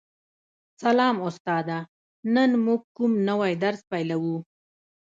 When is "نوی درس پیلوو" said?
3.27-4.35